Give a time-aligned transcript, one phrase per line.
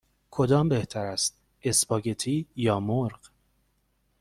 [0.31, 3.29] کدام بهتر است: اسپاگتی یا مرغ؟